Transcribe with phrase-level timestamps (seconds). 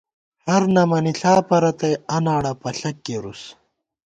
[0.45, 3.41] ہر نَمَنِݪا پرَتئی، انَاڑہ پݪَک کېرُوس